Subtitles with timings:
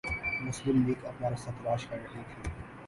[0.45, 2.49] مسلم لیگ اپنا راستہ تلاش کررہی تھی۔